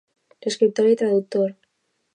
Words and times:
Escriptor 0.51 0.89
i 0.93 0.97
traductor. 1.03 1.57